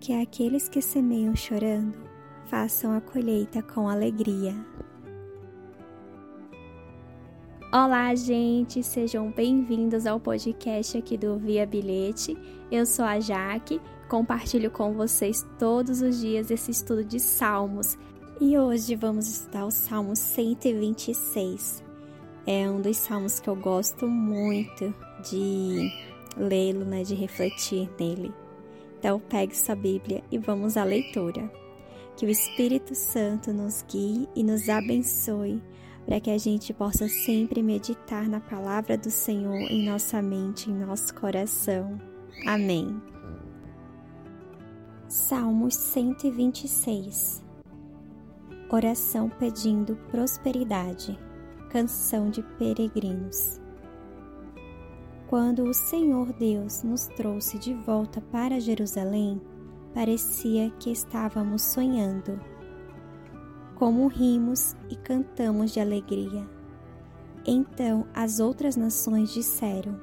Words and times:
que 0.00 0.12
aqueles 0.12 0.68
que 0.68 0.80
semeiam 0.80 1.34
chorando 1.34 1.94
façam 2.46 2.96
a 2.96 3.00
colheita 3.00 3.62
com 3.62 3.88
alegria. 3.88 4.54
Olá, 7.72 8.14
gente, 8.14 8.82
sejam 8.82 9.30
bem-vindos 9.30 10.06
ao 10.06 10.18
podcast 10.18 10.96
aqui 10.96 11.18
do 11.18 11.36
Via 11.36 11.66
Bilhete. 11.66 12.38
Eu 12.70 12.86
sou 12.86 13.04
a 13.04 13.20
Jaque, 13.20 13.80
compartilho 14.08 14.70
com 14.70 14.94
vocês 14.94 15.44
todos 15.58 16.00
os 16.00 16.20
dias 16.20 16.50
esse 16.50 16.70
estudo 16.70 17.04
de 17.04 17.20
Salmos 17.20 17.98
e 18.40 18.56
hoje 18.56 18.94
vamos 18.94 19.28
estudar 19.28 19.66
o 19.66 19.70
Salmo 19.70 20.16
126. 20.16 21.84
É 22.46 22.70
um 22.70 22.80
dos 22.80 22.96
salmos 22.96 23.40
que 23.40 23.50
eu 23.50 23.56
gosto 23.56 24.06
muito 24.06 24.94
de 25.28 25.92
lê-lo, 26.36 26.84
né, 26.84 27.02
de 27.02 27.14
refletir 27.14 27.90
nele. 27.98 28.32
Então, 28.98 29.20
pegue 29.20 29.56
sua 29.56 29.74
Bíblia 29.74 30.22
e 30.30 30.38
vamos 30.38 30.76
à 30.76 30.84
leitura. 30.84 31.50
Que 32.16 32.26
o 32.26 32.30
Espírito 32.30 32.94
Santo 32.94 33.52
nos 33.52 33.84
guie 33.88 34.28
e 34.34 34.42
nos 34.42 34.68
abençoe, 34.68 35.62
para 36.04 36.20
que 36.20 36.30
a 36.30 36.38
gente 36.38 36.72
possa 36.74 37.08
sempre 37.08 37.62
meditar 37.62 38.28
na 38.28 38.40
palavra 38.40 38.98
do 38.98 39.10
Senhor 39.10 39.70
em 39.70 39.84
nossa 39.84 40.20
mente, 40.20 40.70
em 40.70 40.74
nosso 40.74 41.14
coração. 41.14 42.00
Amém. 42.44 43.00
Salmos 45.06 45.74
126 45.74 47.46
Oração 48.70 49.30
pedindo 49.30 49.96
prosperidade. 50.10 51.18
Canção 51.70 52.28
de 52.28 52.42
peregrinos. 52.58 53.58
Quando 55.28 55.64
o 55.64 55.74
Senhor 55.74 56.32
Deus 56.32 56.82
nos 56.82 57.06
trouxe 57.08 57.58
de 57.58 57.74
volta 57.74 58.18
para 58.18 58.58
Jerusalém, 58.58 59.38
parecia 59.92 60.70
que 60.80 60.90
estávamos 60.90 61.60
sonhando. 61.60 62.40
Como 63.74 64.06
rimos 64.06 64.74
e 64.88 64.96
cantamos 64.96 65.72
de 65.72 65.80
alegria. 65.80 66.48
Então 67.46 68.06
as 68.14 68.40
outras 68.40 68.74
nações 68.74 69.30
disseram: 69.34 70.00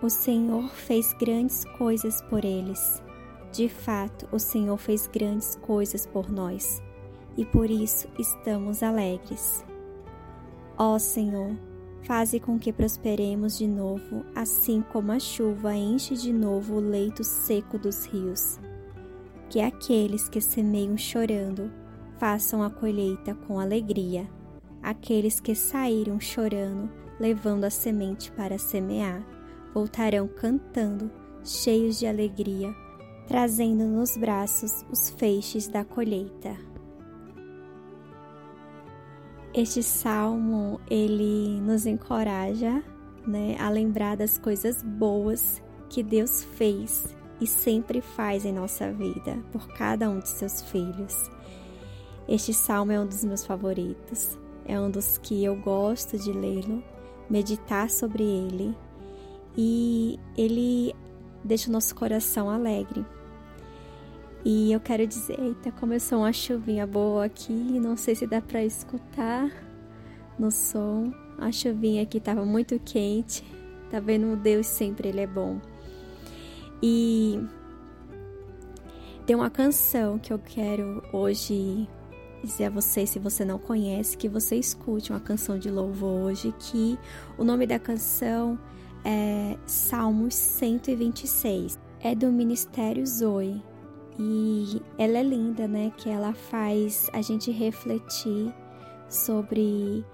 O 0.00 0.08
Senhor 0.08 0.68
fez 0.68 1.12
grandes 1.14 1.64
coisas 1.76 2.22
por 2.22 2.44
eles. 2.44 3.02
De 3.50 3.68
fato, 3.68 4.28
o 4.30 4.38
Senhor 4.38 4.76
fez 4.76 5.08
grandes 5.08 5.56
coisas 5.56 6.06
por 6.06 6.30
nós, 6.30 6.80
e 7.36 7.44
por 7.44 7.68
isso 7.68 8.06
estamos 8.16 8.84
alegres. 8.84 9.64
Ó 10.78 10.96
Senhor, 10.96 11.56
Faze 12.02 12.40
com 12.40 12.58
que 12.58 12.72
prosperemos 12.72 13.56
de 13.56 13.68
novo, 13.68 14.24
assim 14.34 14.82
como 14.92 15.12
a 15.12 15.20
chuva 15.20 15.74
enche 15.74 16.14
de 16.14 16.32
novo 16.32 16.74
o 16.74 16.80
leito 16.80 17.22
seco 17.22 17.78
dos 17.78 18.06
rios. 18.06 18.58
Que 19.48 19.60
aqueles 19.60 20.28
que 20.28 20.40
semeiam 20.40 20.96
chorando 20.96 21.70
façam 22.18 22.62
a 22.62 22.70
colheita 22.70 23.34
com 23.46 23.60
alegria. 23.60 24.28
Aqueles 24.82 25.38
que 25.38 25.54
saíram 25.54 26.18
chorando, 26.18 26.90
levando 27.20 27.64
a 27.64 27.70
semente 27.70 28.32
para 28.32 28.58
semear, 28.58 29.24
voltarão 29.72 30.26
cantando, 30.26 31.08
cheios 31.44 32.00
de 32.00 32.06
alegria, 32.06 32.74
trazendo 33.28 33.84
nos 33.84 34.16
braços 34.16 34.84
os 34.90 35.10
feixes 35.10 35.68
da 35.68 35.84
colheita. 35.84 36.71
Este 39.54 39.82
salmo 39.82 40.80
ele 40.88 41.60
nos 41.60 41.84
encoraja, 41.84 42.82
né, 43.26 43.54
a 43.60 43.68
lembrar 43.68 44.16
das 44.16 44.38
coisas 44.38 44.82
boas 44.82 45.62
que 45.90 46.02
Deus 46.02 46.42
fez 46.42 47.14
e 47.38 47.46
sempre 47.46 48.00
faz 48.00 48.46
em 48.46 48.52
nossa 48.52 48.90
vida 48.90 49.36
por 49.52 49.68
cada 49.74 50.08
um 50.08 50.20
de 50.20 50.30
seus 50.30 50.62
filhos. 50.62 51.30
Este 52.26 52.54
salmo 52.54 52.92
é 52.92 53.00
um 53.00 53.06
dos 53.06 53.22
meus 53.24 53.44
favoritos, 53.44 54.38
é 54.64 54.80
um 54.80 54.90
dos 54.90 55.18
que 55.18 55.44
eu 55.44 55.54
gosto 55.56 56.16
de 56.16 56.32
lê-lo, 56.32 56.82
meditar 57.28 57.90
sobre 57.90 58.22
ele. 58.22 58.74
E 59.54 60.18
ele 60.34 60.94
deixa 61.44 61.68
o 61.68 61.72
nosso 61.72 61.94
coração 61.94 62.48
alegre, 62.48 63.04
e 64.44 64.72
eu 64.72 64.80
quero 64.80 65.06
dizer, 65.06 65.38
eita, 65.38 65.70
começou 65.70 66.18
uma 66.18 66.32
chuvinha 66.32 66.86
boa 66.86 67.24
aqui, 67.24 67.52
não 67.52 67.96
sei 67.96 68.14
se 68.14 68.26
dá 68.26 68.40
para 68.40 68.64
escutar 68.64 69.50
no 70.38 70.50
som. 70.50 71.12
A 71.38 71.52
chuvinha 71.52 72.02
aqui 72.02 72.18
estava 72.18 72.44
muito 72.44 72.78
quente. 72.80 73.44
Tá 73.90 74.00
vendo? 74.00 74.36
Deus 74.36 74.66
sempre 74.66 75.08
ele 75.08 75.20
é 75.20 75.26
bom. 75.26 75.60
E 76.82 77.38
tem 79.26 79.36
uma 79.36 79.50
canção 79.50 80.18
que 80.18 80.32
eu 80.32 80.38
quero 80.38 81.02
hoje 81.12 81.88
dizer 82.42 82.64
a 82.64 82.70
você, 82.70 83.06
se 83.06 83.20
você 83.20 83.44
não 83.44 83.58
conhece, 83.58 84.16
que 84.16 84.28
você 84.28 84.56
escute 84.56 85.12
uma 85.12 85.20
canção 85.20 85.56
de 85.56 85.70
louvor 85.70 86.22
hoje, 86.22 86.52
que 86.58 86.98
o 87.38 87.44
nome 87.44 87.66
da 87.66 87.78
canção 87.78 88.58
é 89.04 89.56
Salmos 89.66 90.34
126. 90.34 91.78
É 92.00 92.16
do 92.16 92.32
Ministério 92.32 93.06
Zoe 93.06 93.62
e 94.18 94.82
ela 94.98 95.18
é 95.18 95.22
linda, 95.22 95.66
né? 95.66 95.92
Que 95.96 96.08
ela 96.08 96.34
faz 96.34 97.08
a 97.12 97.22
gente 97.22 97.50
refletir 97.50 98.52
sobre 99.08 100.04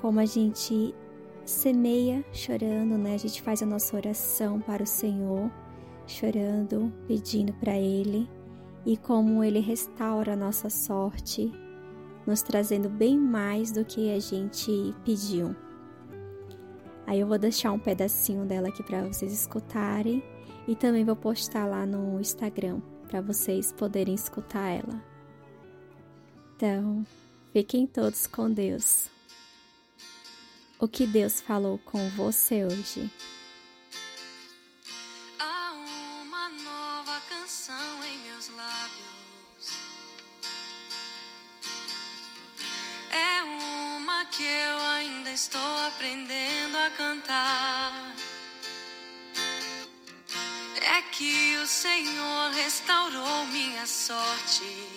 como 0.00 0.20
a 0.20 0.26
gente 0.26 0.94
semeia 1.44 2.24
chorando, 2.32 2.96
né? 2.96 3.14
A 3.14 3.18
gente 3.18 3.42
faz 3.42 3.62
a 3.62 3.66
nossa 3.66 3.96
oração 3.96 4.60
para 4.60 4.82
o 4.82 4.86
Senhor, 4.86 5.50
chorando, 6.06 6.92
pedindo 7.06 7.52
para 7.54 7.76
Ele, 7.76 8.28
e 8.86 8.96
como 8.96 9.42
Ele 9.42 9.60
restaura 9.60 10.34
a 10.34 10.36
nossa 10.36 10.70
sorte, 10.70 11.52
nos 12.26 12.42
trazendo 12.42 12.88
bem 12.88 13.18
mais 13.18 13.72
do 13.72 13.84
que 13.84 14.12
a 14.12 14.18
gente 14.18 14.94
pediu. 15.04 15.54
Aí 17.06 17.20
eu 17.20 17.26
vou 17.26 17.38
deixar 17.38 17.72
um 17.72 17.78
pedacinho 17.78 18.46
dela 18.46 18.68
aqui 18.68 18.82
para 18.82 19.02
vocês 19.02 19.30
escutarem 19.30 20.22
e 20.66 20.74
também 20.74 21.04
vou 21.04 21.16
postar 21.16 21.66
lá 21.66 21.84
no 21.84 22.18
Instagram 22.18 22.80
para 23.14 23.20
vocês 23.20 23.70
poderem 23.70 24.12
escutar 24.12 24.70
ela. 24.70 25.00
Então, 26.56 27.06
fiquem 27.52 27.86
todos 27.86 28.26
com 28.26 28.50
Deus. 28.50 29.08
O 30.80 30.88
que 30.88 31.06
Deus 31.06 31.40
falou 31.40 31.78
com 31.78 32.10
você 32.10 32.64
hoje? 32.64 33.08
Há 35.38 35.74
uma 36.24 36.48
nova 36.48 37.20
canção 37.28 38.04
em 38.04 38.18
meus 38.26 38.48
lábios. 38.48 39.78
É 43.12 43.42
uma 43.44 44.24
que 44.24 44.42
eu 44.42 44.78
ainda 44.90 45.30
estou 45.30 45.60
aprendendo 45.86 46.76
a 46.78 46.90
cantar 46.90 48.33
que 51.16 51.56
o 51.58 51.66
Senhor 51.66 52.50
restaurou 52.50 53.46
minha 53.46 53.86
sorte. 53.86 54.88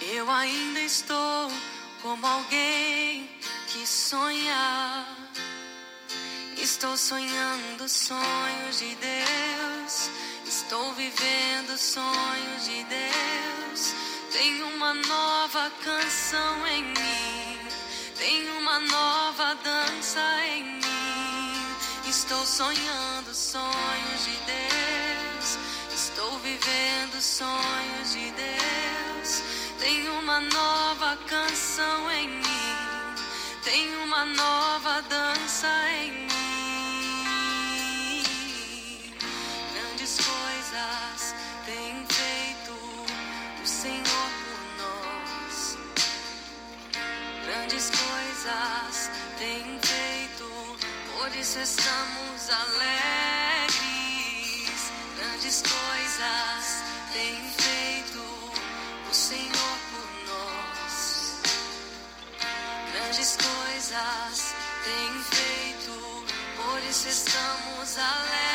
Eu 0.00 0.28
ainda 0.28 0.80
estou 0.80 1.50
como 2.02 2.26
alguém 2.26 3.30
que 3.68 3.86
sonha. 3.86 5.06
Estou 6.58 6.96
sonhando 6.96 7.88
sonhos 7.88 8.78
de 8.80 8.96
Deus. 8.96 10.10
Estou 10.44 10.92
vivendo 10.94 11.78
sonhos 11.78 12.64
de 12.64 12.84
Deus. 12.84 13.94
Tem 14.32 14.62
uma 14.64 14.94
nova 14.94 15.70
canção 15.84 16.66
em 16.66 16.82
mim. 16.82 17.33
Estou 22.24 22.46
sonhando 22.46 23.34
sonhos 23.34 24.24
de 24.24 24.32
Deus. 24.46 25.58
Estou 25.92 26.38
vivendo 26.38 27.20
sonhos 27.20 28.12
de 28.14 28.30
Deus. 28.30 29.42
Tem 29.78 30.08
uma 30.08 30.40
nova 30.40 31.18
canção 31.28 32.10
em 32.10 32.28
mim. 32.28 32.76
Tem 33.62 33.94
uma 34.04 34.24
nova 34.24 35.02
dança 35.02 35.68
em 35.90 36.12
mim. 36.12 36.32
Grandes 39.74 40.16
coisas 40.16 41.34
tem 41.66 42.06
feito 42.08 42.72
o 43.62 43.66
Senhor 43.66 44.30
por 44.40 44.60
nós. 44.80 45.76
Grandes 47.44 47.90
coisas 47.90 49.10
tem 49.36 49.78
por 51.24 51.34
isso 51.36 51.58
estamos 51.58 52.50
alegres. 52.50 53.72
Grandes 55.16 55.62
coisas 55.62 56.82
tem 57.14 57.50
feito 57.62 58.20
o 59.10 59.14
Senhor 59.14 59.78
por 59.90 60.08
nós. 60.28 61.40
Grandes 62.92 63.38
coisas 63.38 64.54
tem 64.84 65.22
feito, 65.30 65.94
por 66.56 66.78
isso 66.90 67.08
estamos 67.08 67.98
alegres. 67.98 68.53